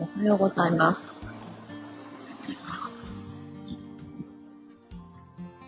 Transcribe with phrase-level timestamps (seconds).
[0.00, 1.08] おはようございます。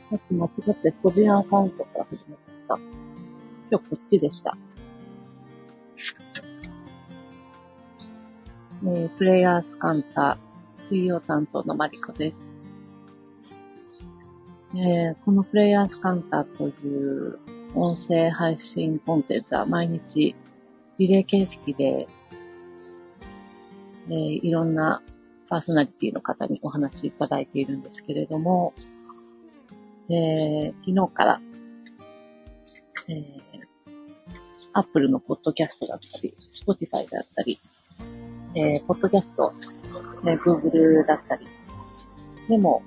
[0.09, 2.79] さっき間違って個人アカウントから始めました。
[3.73, 4.57] 今日こっちでした。
[8.85, 10.39] えー、プレイヤースカンタ、
[10.79, 12.37] 水曜担当のマリコです。
[14.77, 17.41] えー、このプレイヤースカンタという
[17.75, 20.37] 音声配信コンテンツは毎日
[20.99, 22.07] リレー形式で、
[24.11, 25.03] えー、いろんな
[25.49, 28.75] パーソナリティの方にお話しいただいているんですけれども、
[30.09, 31.41] えー、昨日から、
[33.09, 33.25] えー、
[34.73, 37.61] Apple のポッドキャストだったり、Spotify だったり、
[38.55, 39.53] えー、ポッドキャスト、
[40.25, 41.47] ね、Google だったり、
[42.49, 42.83] でも、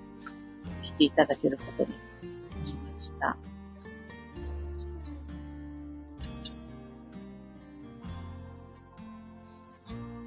[0.83, 3.37] 聞ていただけることになりました。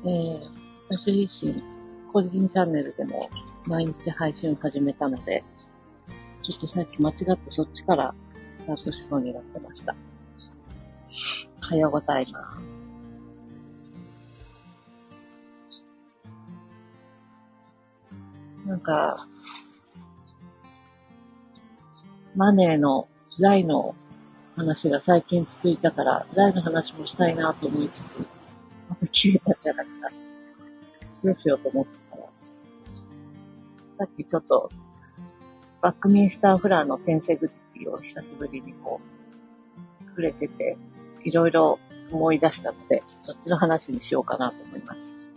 [0.05, 0.56] えー、
[0.89, 1.63] 私自身、
[2.13, 3.29] 個人チャンネルでも
[3.65, 5.43] 毎日配信を始めたので、
[6.45, 8.15] ちょっとさっき間違ってそっちから
[8.61, 9.97] スタートしそうになってました。
[11.63, 12.77] おはようございます。
[18.65, 19.27] なんか、
[22.37, 23.09] マネーの
[23.41, 23.97] 財の
[24.57, 28.19] 話が最近続いたから、財の話もしたいなと思いつつ、
[28.89, 30.26] また消えたじゃなくて、
[31.27, 32.23] どうしようと思ったら、
[33.99, 34.71] さっきちょっと、
[35.83, 40.77] バックミンスターフラーの転生グッティを久しぶりにこう、触れてて、
[41.25, 41.81] いろいろ
[42.13, 45.33] 思い出したので、そっちの話にしようかなと思います。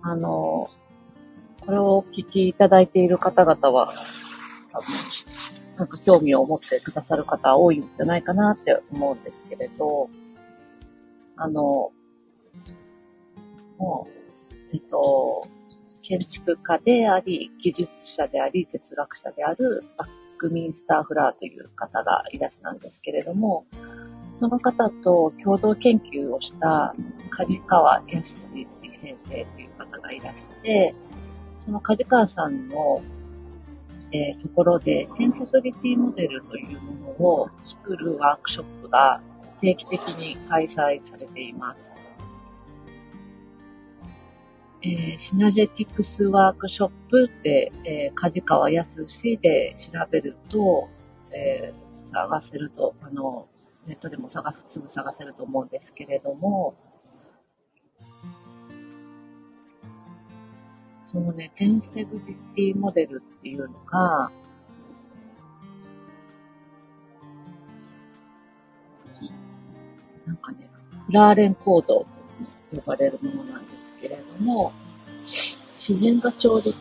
[0.00, 0.66] あの、
[1.60, 3.92] これをお聞きいただいている方々は、
[4.72, 4.86] 多分、
[5.76, 10.08] なんか興味を持ってくださる方多いんじゃないかなって思うんですけれど、
[11.36, 11.92] あの、
[13.78, 15.46] もう、えっと、
[16.02, 23.64] 建築家であり、技術者であり、哲学者であるバックミンスター・フラーという方がいらしたんですけれども、
[24.34, 26.94] その方と共同研究をした
[27.30, 28.66] 梶川康先
[29.28, 30.94] 生という方がいらして、
[31.58, 33.02] その梶川さんの
[34.14, 39.22] えー、ところで、テンセトリティモデルというものを作るワークショップが
[39.62, 41.96] 定期的に開催されています。
[44.84, 49.06] えー、シナジェティクスワークショップって、えー、梶川康
[49.40, 50.88] で調べると、
[51.30, 53.46] えー、探せると、あの、
[53.86, 56.74] ネットでも探す、すぐ探せると思うんですけれども、
[61.04, 62.34] そのね、テンセグリ
[62.72, 64.32] ティモデルっていうのが、
[70.26, 70.70] なんかね、
[71.10, 72.06] ラーレン構造
[72.72, 74.72] と呼ばれるものなんですけれども、
[75.76, 76.76] 自然が調律し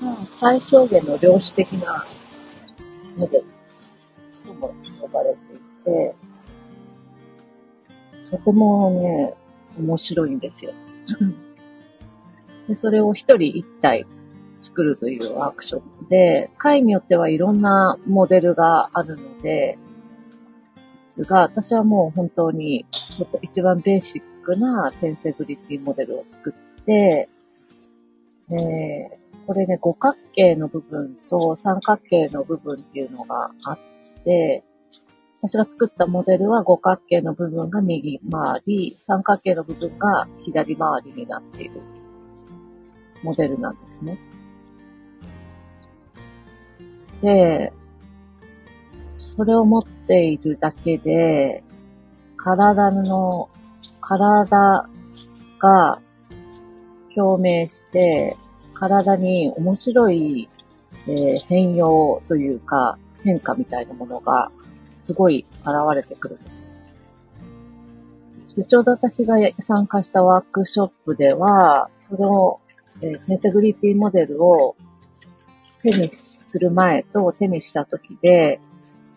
[0.00, 2.06] た最小限の量子的な
[3.16, 3.44] モデル
[4.44, 6.14] とも呼ばれていて、
[8.30, 9.34] とてもね、
[9.78, 10.72] 面白いんですよ。
[12.68, 14.06] でそれを一人一体
[14.60, 19.78] 作るというワークショップで、会によってはいろんなモデルがあるので、
[21.06, 22.84] ですが、私はもう本当に
[23.40, 27.28] 一番ベーシックなテンセグリティモデルを作って、
[28.50, 33.78] えー、これね、五角形の部分と三角形の部分っていうのがあっ
[34.24, 34.64] て、
[35.42, 41.82] 私が作ったモデルは五角形の部分が右回り、三角形の部分が左回りになっている
[43.22, 44.18] モデルなんですね。
[47.22, 47.72] で、
[49.18, 51.62] それを持っているだけで、
[52.36, 53.48] 体の、
[54.00, 54.88] 体
[55.58, 56.00] が
[57.14, 58.36] 共鳴して、
[58.74, 60.48] 体に面白い、
[61.06, 64.50] えー、変容というか、変化みたいなものが
[64.96, 66.40] すごい現れてくるで
[68.48, 68.56] す。
[68.56, 72.60] でちょうど私が参加したワークショップでは、その
[73.02, 74.76] えー、テンセグリティモデルを
[75.82, 76.10] 手に
[76.46, 78.60] する前と手にした時で、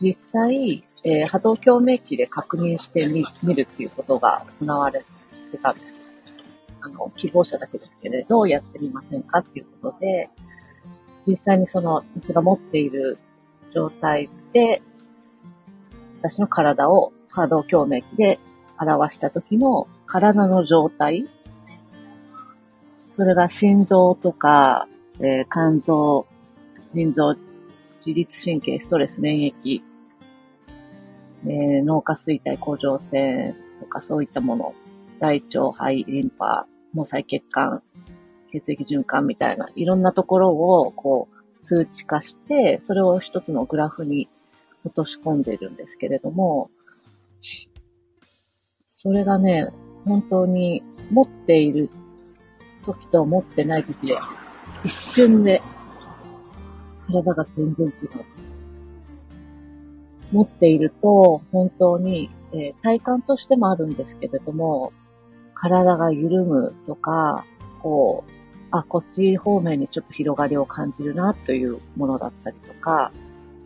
[0.02, 3.26] 実際、えー、波動共鳴器で確認してみ
[3.56, 5.04] るっていうことが行われ
[5.52, 5.86] てたんです。
[6.82, 10.30] あの、希望者だけですけれど、やってみませんかっていうことで、
[11.28, 13.18] 実際にその、うちが持っている
[13.74, 14.82] 状態で、
[16.22, 18.40] 私の体を波動共鳴器で
[18.80, 21.28] 表した時の体の状態
[23.20, 24.88] それが心臓とか、
[25.20, 26.26] えー、肝臓、
[26.94, 27.36] 腎臓、
[28.06, 29.82] 自律神経、ストレス、免疫、
[31.46, 34.74] えー、脳下垂体、甲状腺とかそういったもの、
[35.20, 37.84] 大腸、肺、リンパ、毛細血管、
[38.52, 44.30] 血液循環みたいな、いろんなところを、こう、数値化して、それを一つのグラフに
[44.86, 46.70] 落とし込んでいるんですけれども、
[48.88, 49.70] それがね、
[50.06, 51.90] 本当に持っている
[52.84, 54.18] 時と持ってない時で、
[54.84, 55.62] 一瞬で
[57.08, 58.49] 体が全然違う。
[60.32, 64.92] 持っていると、本当に、えー、体感としてもあるんですけれども、
[65.54, 67.46] 体が緩むとか、
[67.82, 68.32] こう、
[68.72, 73.12] あ、こっち方面にちょっと広がりを感じるなというものだったりとか、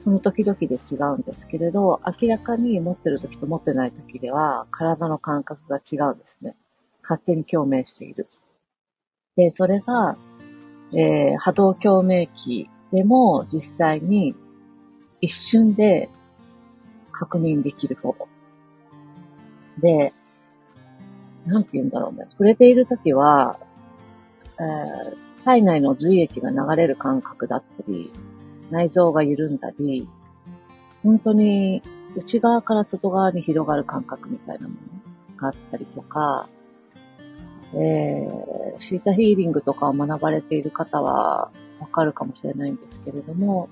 [0.04, 6.56] その時々で違うんですけれど、明らかに持ってる時と持ってない時では、体の感覚が違うんですね。
[7.04, 8.28] 勝手に共鳴している。
[9.36, 10.18] で、それが、
[10.94, 14.36] えー、波動共鳴器でも実際に
[15.22, 16.10] 一瞬で
[17.14, 18.28] 確認できる方法。
[19.80, 20.14] で、
[21.46, 22.28] なんて言うんだろうね。
[22.32, 23.60] 触れているときは、
[24.60, 28.12] えー、体内の髄液が流れる感覚だったり、
[28.72, 30.08] 内臓が緩んだり、
[31.04, 31.82] 本当に
[32.16, 36.48] 内側から外側に広がる感覚みたいなものがあったりとか、
[37.74, 43.68] えー、シータヒーリングとかを学ばれている方はわかるかもしれないんですけれども、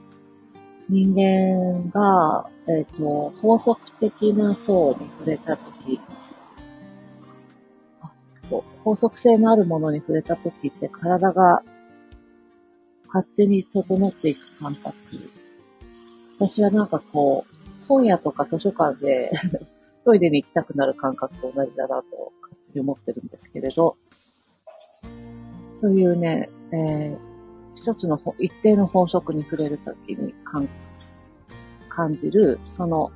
[0.91, 6.01] 人間が、えっ、ー、と、法則的な層に触れたとき、
[8.83, 11.63] 法則性のあるものに触れたときって体が
[13.07, 14.93] 勝手に整っていく感覚。
[16.37, 19.31] 私はなんかこう、本屋とか図書館で
[20.03, 23.95] トイレに行きたくなる感覚と同じだなと勝手に思ってるんですけれど、
[25.79, 27.30] そういうね、えー
[27.81, 30.67] 一つの一定の法則に触れるときに感
[31.89, 33.11] 感じる、その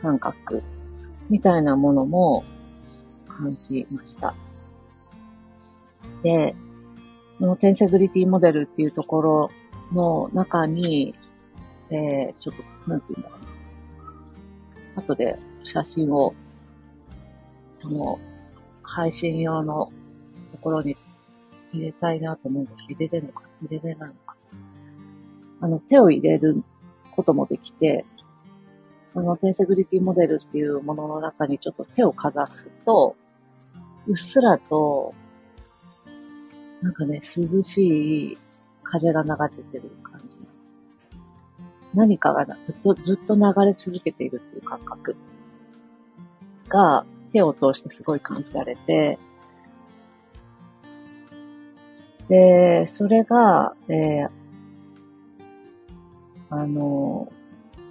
[0.00, 0.62] 感覚
[1.30, 2.44] みたいなものも
[3.28, 4.34] 感じました。
[6.22, 6.54] で、
[7.34, 9.50] そのセンセグリティモデルっていうところ
[9.92, 11.14] の中に、
[11.90, 15.02] えー、ちょっと、なんて言うんだろうな。
[15.02, 16.34] 後で写真を、
[17.78, 18.18] その、
[18.82, 19.90] 配信用の
[20.52, 20.94] ところに
[21.72, 24.36] 入れたいなと思うんですけど、入れれるのかな入れれないのか。
[25.60, 26.62] あの、手を入れる
[27.12, 28.04] こともできて、
[29.14, 33.16] あの、テンセグリティモデルっていうものの中にちょっと手をかざすと、
[34.06, 35.14] うっすらと、
[36.82, 38.38] なんかね、涼しい
[38.82, 40.36] 風が流れてる感じ。
[41.94, 45.16] 何かがずっと、ずっと流れ続けているっていう感覚
[46.68, 49.18] が手を通してすごい感じられて、
[52.34, 54.28] で、それが、えー、
[56.50, 57.32] あの、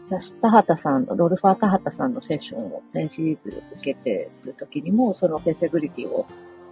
[0.09, 6.25] 私、田畑さんの、ロルファー田畑さんのセッションを全シリーズ受けてる時にも、そのフェセグリティを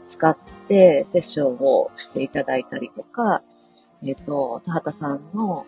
[0.10, 0.38] 使っ
[0.68, 3.42] てセッションをしていただいたりとか、
[4.04, 5.66] えっ、ー、と、田畑さんの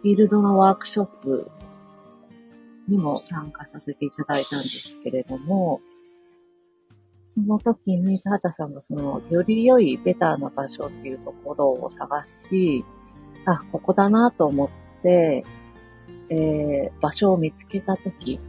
[0.00, 1.50] フィールドのワークショップ
[2.88, 5.82] にも参加させていただいたんですけれども、
[7.34, 12.84] その時に、田畑さんがその、より良いベターな場所っていうところを探し、
[13.44, 15.44] あ、ここだなと思って、
[16.30, 18.40] えー、場所を見つけた時、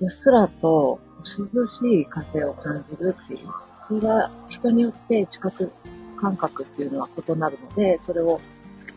[0.00, 1.00] うっすらと
[1.54, 3.48] 涼しい風を感じるっていう。
[3.86, 5.70] それは人によって知覚
[6.20, 8.40] 感覚っていうのは異なるので、それを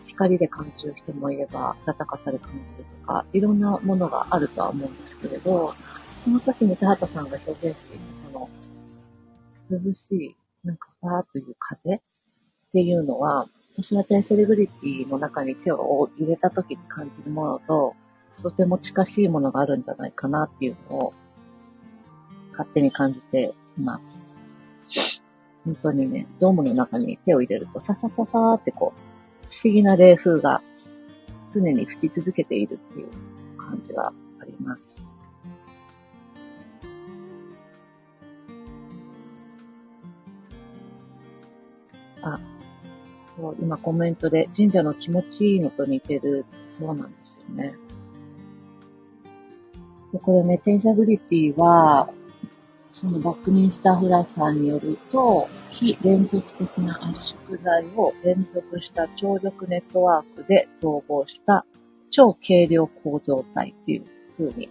[0.07, 5.73] 光で感じる人もいれば、暖かさで感じるとか、いろんなものがあるとは思うんですけれど、
[6.23, 8.49] その時に田畑さんが表現している、その、
[9.69, 11.99] 涼しい、なんか、バーという風っ
[12.71, 17.95] ていうのは、私はテンセレブリティの中に手を入れた時に感じるものと、
[18.41, 21.13] とても近しいものがあるんじゃないかなっていうのを、
[22.51, 25.13] 勝手に感じています。
[25.65, 30.61] 本当にね、ドームの中に手を入れると、ささささーってこう、不思議な冷風が
[31.51, 33.07] 常に吹き続けているっていう
[33.57, 35.12] 感じがあります。
[42.23, 42.39] あ、
[43.37, 46.45] そう今コメントで神社の気持ちいいのと似てる。
[46.67, 47.75] そうなんですよね。
[50.11, 52.09] でこれね、テンサビリティは、
[52.91, 61.65] そのバックミンスターフラッサーによると、非連続的な圧縮材を連続した超力ネットワークで統合した
[62.11, 64.05] 超軽量構造体っていう
[64.37, 64.69] 風に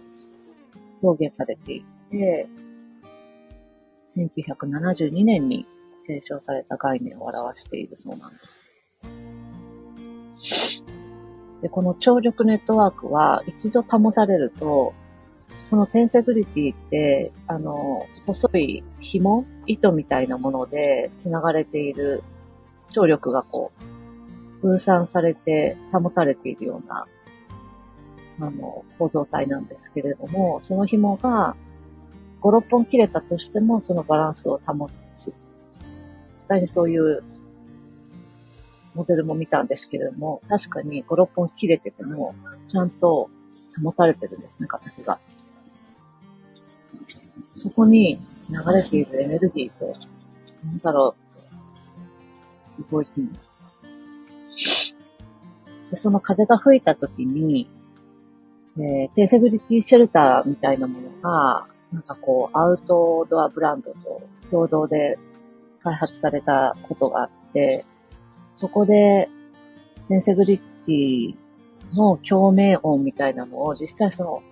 [1.01, 2.47] 表現されていて、
[4.15, 5.67] 1972年に
[6.07, 8.63] 提唱された概念を表しているそうなんです。
[11.61, 14.93] で、この超力ネットワークは一度保たれると、
[15.61, 22.21] そのテンセグリティって、あの、細い紐糸みたいなもので繋がれている
[22.93, 23.71] 張力がこ
[24.61, 27.07] う、分散されて保たれているような、
[28.39, 31.55] あの、構造体なんですけれども、その紐が
[32.41, 35.33] 5、6本切れたとしても、そのバランスを保つ。
[36.43, 37.23] 実際にそういう
[38.95, 42.35] モデルも見たんですけれども、確かに5、6本切れてても、
[42.71, 43.29] ちゃんと
[43.83, 45.19] 保たれてるんですね、形が。
[47.55, 48.19] そこに
[48.49, 49.93] 流れているエネルギーと、
[50.65, 51.15] なんだろ
[52.71, 53.07] う、すごい
[55.89, 57.69] で、その風が吹いた時に、
[58.77, 64.19] えー、低セグリティシェルターみたいなものが、なんかこう、アウトドアブランドと
[64.49, 65.19] 共同で
[65.83, 67.85] 開発されたことがあって、
[68.55, 69.29] そこで、
[70.09, 71.35] センセグリティ
[71.93, 74.43] の共鳴音みたいなのを実際その、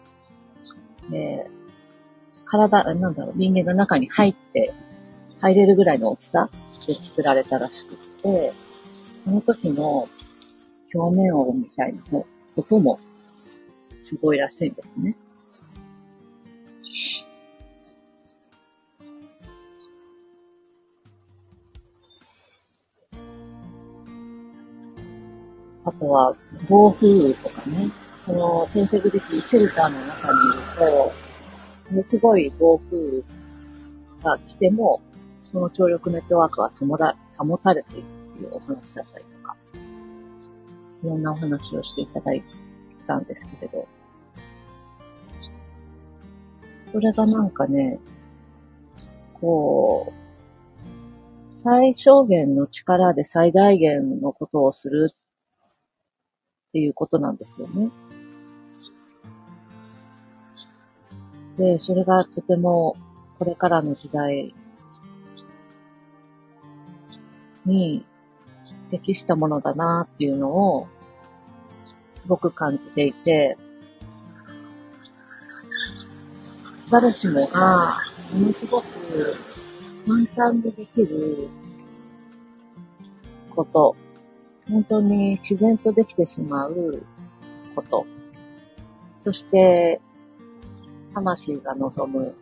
[1.13, 4.73] えー、体、なんだろう、人間の中に入って、
[5.39, 6.49] 入れるぐらいの大きさ
[6.87, 8.53] で作られたらしくて、
[9.25, 10.07] その時の
[10.93, 12.01] 表面音みたいな
[12.55, 12.99] 音も
[14.01, 15.15] すごいらしいんですね。
[26.01, 26.35] とは、
[26.67, 33.23] 暴風雨とかね、その、天セグリティシェルターの中にいると、ものすごい暴風雨
[34.23, 34.99] が来ても、
[35.51, 39.55] その聴力ネットワークは保た保たれているっていうお話だったりとか、
[41.03, 42.41] いろんなお話をしていただい
[43.05, 43.87] たんですけれど、
[46.91, 47.99] それがなんかね、
[49.39, 50.21] こう、
[51.63, 55.11] 最小限の力で最大限のことをする
[56.71, 57.91] っていうことなんですよね。
[61.57, 62.95] で、それがとても
[63.37, 64.55] これからの時代
[67.65, 68.05] に
[68.89, 70.87] 適したものだなっていうのを
[71.83, 71.93] す
[72.25, 73.57] ごく感じていて、
[76.89, 77.99] 誰しもが
[78.33, 78.87] ものすごく
[80.07, 81.49] 簡単にできる
[83.53, 83.97] こと
[84.71, 87.03] 本当に自然とできてしまう
[87.75, 88.05] こと。
[89.19, 89.99] そして、
[91.13, 92.33] 魂が望む、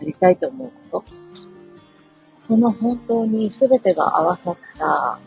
[0.00, 1.04] やりたいと思うこと。
[2.40, 5.20] その本当に全てが合わさった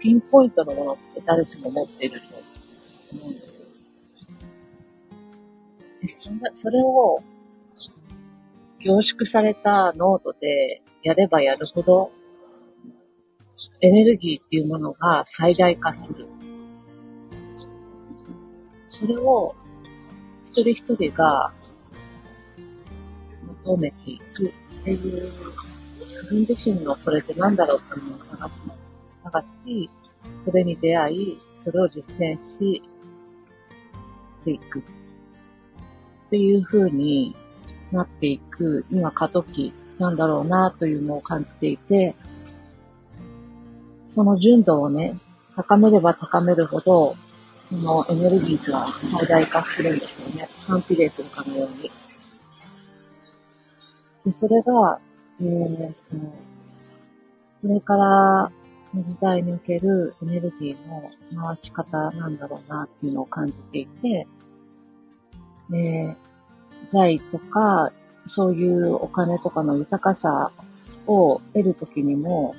[0.00, 2.26] ピンポイントのものって誰しも持っていると
[3.16, 3.34] 思うん
[6.00, 6.28] です。
[6.28, 7.22] で、それそれを
[8.80, 12.12] 凝縮されたノートでやればやるほど
[13.80, 16.26] エネルギーっていうものが最大化する。
[18.86, 19.54] それを
[20.46, 21.52] 一人一人が
[23.64, 25.32] 求めていくっていう、
[25.98, 28.52] 自分自身のそれって何だろうっていうのを探す、
[29.24, 29.90] 探し、
[30.44, 32.82] それに出会い、それを実践し
[34.44, 34.80] ていく。
[34.80, 34.82] っ
[36.30, 37.34] ていう風に
[37.90, 42.14] なっていく、今過渡期なんだろうなというのを感じていて、
[44.12, 45.18] その純度をね、
[45.56, 47.16] 高めれば高めるほど、
[47.62, 50.50] そのエネルギーが最大化するんですよね。
[50.66, 51.90] 反比例するかのように。
[54.26, 55.00] で、それが、
[55.40, 55.78] えー、
[57.62, 58.52] これから
[58.92, 61.10] の時代におけるエネルギーの
[61.42, 64.26] 回し方なんだろうなっていうのを感じていて、
[65.72, 66.16] えー、
[66.90, 67.90] 財とか、
[68.26, 70.52] そういうお金とかの豊かさ
[71.06, 72.54] を得るときにも、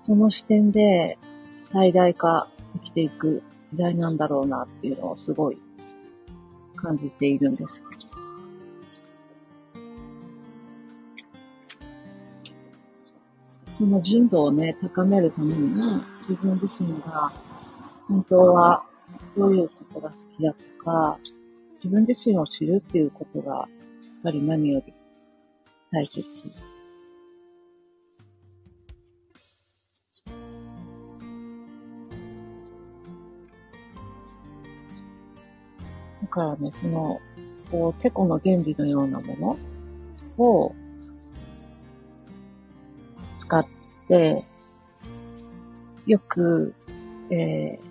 [0.00, 1.18] その視点で
[1.62, 3.42] 最大化生きていく
[3.72, 5.58] 時代なんだろうなっていうのをすごい
[6.74, 7.84] 感じているんです。
[13.76, 15.70] その純度をね、高めるために、
[16.28, 17.32] 自分自身が
[18.08, 18.84] 本当は
[19.36, 21.18] どういうことが好きだとか、
[21.76, 23.66] 自分自身を知るっていうことが、やっ
[24.24, 24.94] ぱり何より
[25.90, 26.26] 大切
[36.30, 37.20] からね、その、
[37.70, 39.58] こう、テコの原理のようなも
[40.38, 40.74] のを
[43.38, 43.66] 使っ
[44.08, 44.44] て、
[46.06, 46.74] よく、
[47.30, 47.90] えー、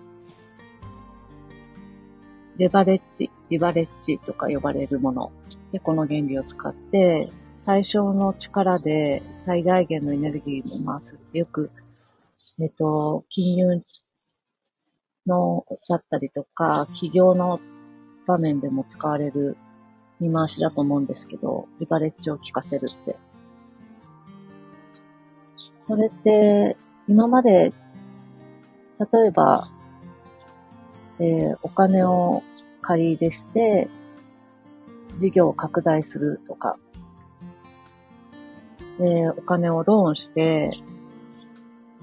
[2.58, 5.32] レバレッジ、リバレッジとか呼ばれるもの。
[5.72, 7.30] で、この原理を使って、
[7.66, 11.18] 最小の力で最大限のエネルギーを回す。
[11.34, 11.72] よく、
[12.60, 13.84] えっと、金融
[15.28, 17.60] の、だったりとか、企業の
[18.30, 19.58] 場面でも使われる
[20.20, 23.18] 見回しだと思うんですけど、リバレッジを効かせるって。
[25.88, 27.74] それって、今まで、
[29.12, 29.72] 例えば、
[31.20, 32.44] えー、お金を
[32.82, 33.90] 借り入れして、
[35.18, 36.78] 事業を拡大するとか、
[39.00, 40.72] えー、お金をローンして、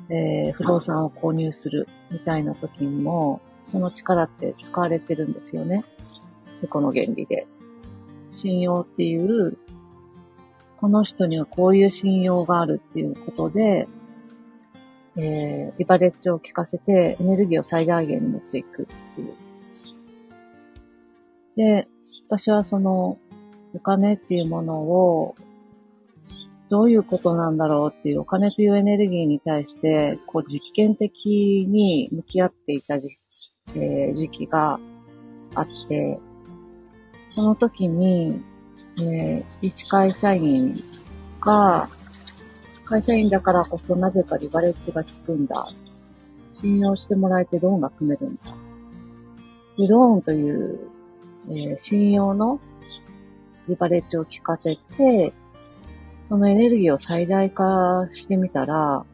[0.09, 5.85] えー、不動産を購入するみたいな時にも、その力って使われてるんですよね。
[6.61, 7.47] で、この原理で。
[8.31, 9.57] 信用っていう、
[10.79, 13.89] この人にはこういう信用があるっていうことで、
[15.17, 19.35] えー、リバレッジを効かせてエネルギーを最大限に持っていくっていう。
[21.57, 21.89] で、
[22.29, 23.19] 私はその
[23.73, 25.35] お金っていうものを
[26.69, 33.19] どういうことなんだろうっていうお金というエネルギーに対して、こう実験的に向き合っていた時,、
[33.75, 34.79] えー、時期が
[35.55, 36.19] あって、
[37.37, 38.43] その時に、
[38.99, 40.83] えー、一会社員
[41.39, 41.91] が、
[42.87, 45.69] 会社員だからこそなぜかリバレッジが効くんだ。
[46.55, 48.43] 信用してもらえてローンが組めるんだ。
[49.77, 50.81] で、ローンという、
[51.51, 52.59] えー、信用の
[53.69, 55.35] リバレッジを効かせて、
[56.25, 59.05] そのエネルギーを最大化してみたら、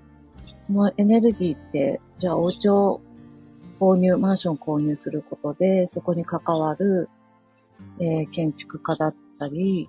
[0.69, 3.01] そのエネルギーって、じゃあお家を
[3.81, 7.09] 購入、マンション購入することで、そこに関わる、
[7.99, 9.89] えー、建築家だったり、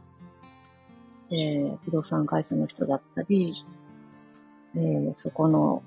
[1.29, 3.65] えー、不動産会社の人だったり、
[4.75, 5.83] えー、そこの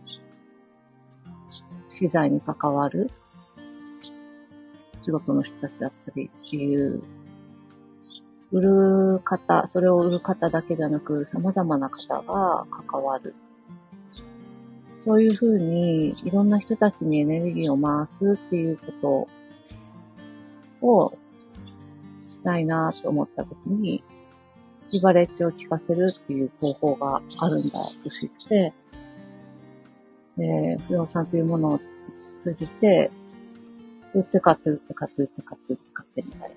[1.92, 3.10] 資材に関わる
[5.02, 7.02] 仕事の人たちだったりっていう
[8.52, 13.35] 売る方、それを売る方だけじゃなく、様々な方が関わる。
[15.00, 19.28] そういうふうに、いろんな人たちにエネルギーを回すっていうこ
[20.81, 21.18] とを
[22.46, 24.04] たいなと思ったときに、
[24.92, 28.72] リバレッジを効かせるっていう方法があるんだと知って、
[30.38, 31.80] えー、不動産というものを
[32.44, 33.11] 通じて、
[34.14, 36.56] 売って買って売って買って売って買って売って買ってみたい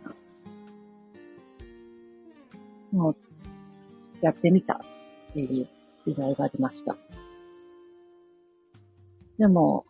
[2.93, 2.99] な。
[2.99, 3.15] もう、
[4.21, 5.67] やってみたっていう
[6.05, 6.95] 依頼がありました。
[9.39, 9.85] でも、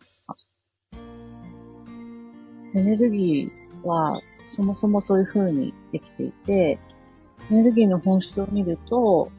[2.74, 6.80] エネルギーはそもそもそういう風にできていて、
[7.52, 9.30] エネルギーの本質を見ると、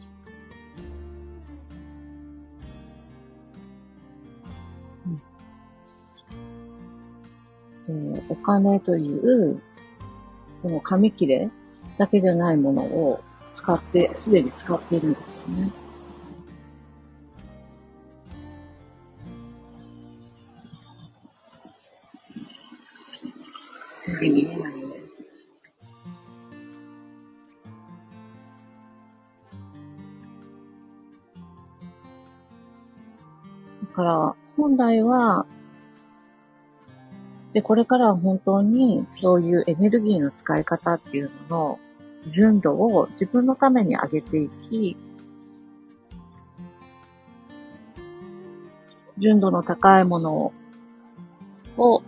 [7.89, 9.61] えー、お金という、
[10.61, 11.49] その紙切れ
[11.97, 13.21] だけじゃないものを
[13.53, 15.21] 使って、すでに使っているんです
[15.51, 15.71] よね。
[24.21, 24.50] 見えないね。
[34.71, 35.45] 本来は、
[37.51, 41.79] で、これからは本当にそういうエネルギーの使い方っていうのの
[42.29, 44.95] 純度を自分のために上げていき、
[49.17, 50.53] 純度の高いもの
[51.77, 52.01] を、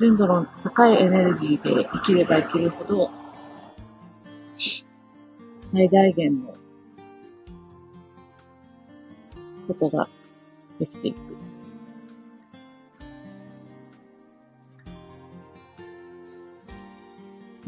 [0.00, 3.08] 純度の高いエネルギーで生きれば生きるほど、
[5.72, 6.54] 最大限の
[9.68, 10.08] ことが
[10.80, 11.18] できていく。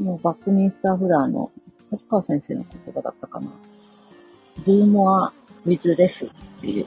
[0.02, 1.52] もうバックミンスターフラーの
[1.92, 3.52] 立川先生の言葉だったかな。
[4.64, 5.30] do more
[5.66, 6.86] with less っていう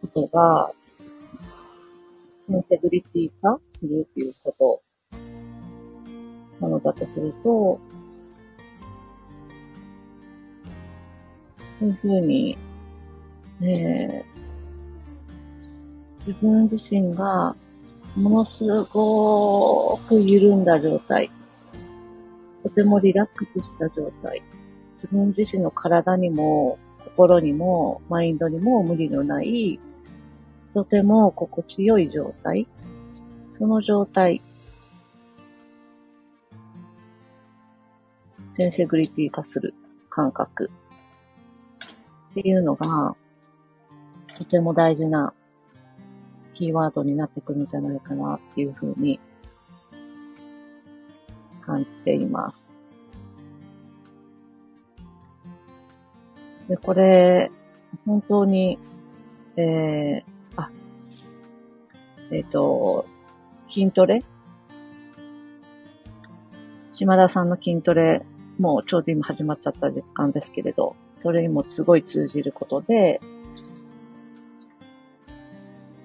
[0.00, 0.72] ことが、
[2.48, 4.82] インテグリティ化するっていうこと
[6.60, 7.80] なのだとすると、
[11.80, 12.56] そういうふうに、
[13.62, 14.24] えー、
[16.26, 17.56] 自分自身が
[18.16, 21.30] ものすごく緩んだ状態。
[22.62, 24.42] とてもリラックスした状態。
[24.96, 29.78] 自分自身の体にも、心にも、マインドにも無理のない、
[30.74, 32.66] とても心地よい状態。
[33.50, 34.42] その状態。
[38.56, 39.74] センセグリティ化する
[40.10, 40.70] 感覚。
[42.30, 43.14] っていうのが、
[44.36, 45.32] とても大事な
[46.54, 49.18] キーワードになってくるんじゃないかなっていうふうに
[51.64, 52.66] 感じています。
[56.68, 57.50] で、これ、
[58.04, 58.78] 本当に、
[59.56, 60.22] えー、
[60.56, 60.70] あ、
[62.30, 63.06] えっ、ー、と、
[63.68, 64.22] 筋トレ？
[66.94, 68.24] 島田さんの筋トレ、
[68.58, 73.20] もうちょうど今始まっちゃった時間ですけれど、それにもすごい通じることで、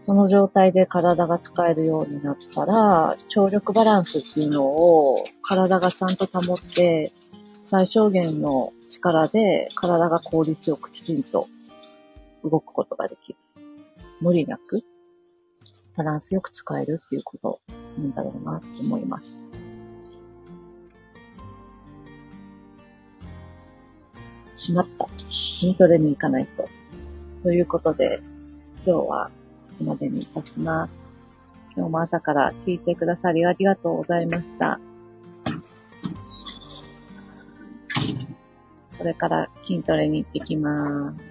[0.02, 7.14] その状態で体が使えるようになったら、聴力バランスっていうのを体がちゃんと保って、
[7.70, 11.48] 最小限の力で体が効率よくきちんと
[12.44, 13.38] 動くことができる。
[14.22, 14.84] 無理なく、
[15.96, 17.62] バランスよく使えるっていうこと
[17.98, 19.26] なんだろうなって思います。
[24.56, 25.08] しまった。
[25.30, 26.68] 筋トレに行かないと。
[27.44, 28.20] ということで、
[28.86, 29.32] 今日は
[29.82, 30.92] こまでにいたします。
[31.76, 34.80] 今日も朝から聞いてくださりありがとうございました。
[38.98, 41.31] これから筋トレに行ってきます。